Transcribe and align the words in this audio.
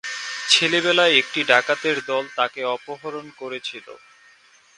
ছেলেবেলায় 0.49 1.13
একটি 1.21 1.39
ডাকাতের 1.51 1.97
দল 2.09 2.23
তাকে 2.37 2.61
অপহরণ 2.75 3.25
করেছিল। 3.39 3.87